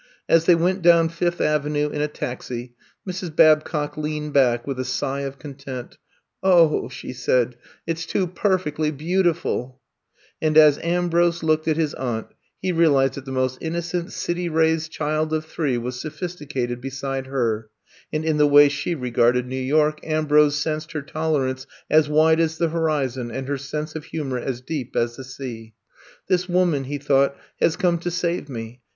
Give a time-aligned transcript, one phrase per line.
[0.27, 2.73] As they went down Fifth Avenue in a taxi,
[3.07, 3.35] Mrs.
[3.35, 5.99] Babcock leaned back with a sigh of content.
[6.43, 9.79] 0h,*' she said, it 's too per fectly beautiful!'
[10.21, 12.29] * And as Ambrose looked at his aunt
[12.59, 17.69] he realized that the most innocent city raised <5hild of three was sophisticated beside her,
[18.11, 22.57] and in the way she regarded New York, Ambrose sensed her tolerance as wide as
[22.57, 25.75] the horizon and her sense of humor as deep as the sea.
[26.27, 28.81] This woman," he thought, has come to save me.